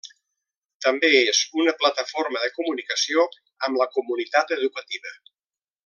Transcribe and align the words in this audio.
També 0.85 1.11
és 1.33 1.41
una 1.63 1.75
plataforma 1.83 2.41
de 2.45 2.49
comunicació 2.55 3.29
amb 3.69 3.81
la 3.83 3.89
comunitat 3.99 4.57
educativa. 4.61 5.17